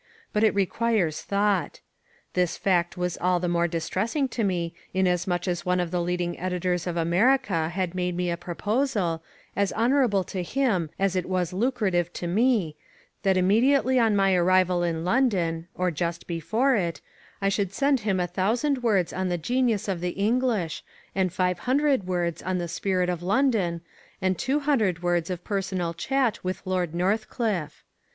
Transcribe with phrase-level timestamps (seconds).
[0.33, 1.79] But it requires thought.
[2.33, 5.91] This fact was all the more distressing to me in as much as one of
[5.91, 9.21] the leading editors of America had made me a proposal,
[9.55, 12.75] as honourable to him as it was lucrative to me,
[13.21, 16.99] that immediately on my arrival in London; or just before it,
[17.39, 20.83] I should send him a thousand words on the genius of the English,
[21.13, 23.81] and five hundred words on the spirit of London,
[24.19, 27.83] and two hundred words of personal chat with Lord Northcliffe.